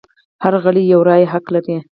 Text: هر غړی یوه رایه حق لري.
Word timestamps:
هر 0.43 0.53
غړی 0.63 0.83
یوه 0.93 1.05
رایه 1.09 1.31
حق 1.33 1.45
لري. 1.55 1.75